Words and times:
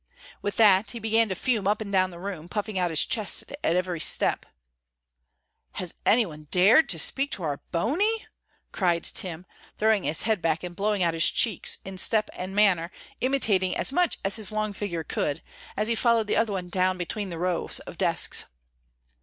With 0.41 0.55
that 0.55 0.89
he 0.89 0.99
began 0.99 1.29
to 1.29 1.35
fume 1.35 1.67
up 1.67 1.79
and 1.79 1.91
down 1.91 2.09
the 2.09 2.17
room, 2.17 2.49
puffing 2.49 2.79
out 2.79 2.89
his 2.89 3.05
chest 3.05 3.43
at 3.63 3.75
every 3.75 3.99
step. 3.99 4.47
"Has 5.73 5.93
any 6.07 6.25
one 6.25 6.47
dared 6.49 6.89
to 6.89 6.97
speak 6.97 7.29
to 7.33 7.43
our 7.43 7.61
Bony?" 7.69 8.25
cried 8.71 9.03
Tim, 9.03 9.45
throwing 9.77 10.05
his 10.05 10.23
head 10.23 10.41
back 10.41 10.63
and 10.63 10.75
blowing 10.75 11.03
out 11.03 11.13
his 11.13 11.29
cheeks, 11.29 11.77
in 11.85 11.99
step 11.99 12.31
and 12.33 12.55
manner 12.55 12.89
imitating 13.19 13.77
as 13.77 13.91
much 13.91 14.17
as 14.25 14.37
his 14.37 14.51
long 14.51 14.73
figure 14.73 15.03
could, 15.03 15.43
as 15.77 15.87
he 15.87 15.93
followed 15.93 16.25
the 16.25 16.35
other 16.37 16.53
one 16.53 16.69
down 16.69 16.97
between 16.97 17.29
the 17.29 17.37
rows 17.37 17.77
of 17.81 17.99
desks. 17.99 18.45